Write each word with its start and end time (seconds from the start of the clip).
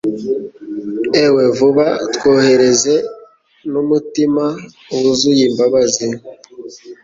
Ewe 1.23 1.43
vuba 1.57 1.85
twohereze 2.15 2.93
n'umutima 3.71 4.45
wuzuye 4.95 5.43
imbabazi 5.49 6.07